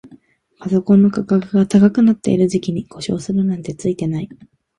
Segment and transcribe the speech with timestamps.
[0.57, 4.29] パソコンの価格が高くなってる時期に故障するなんてツイてない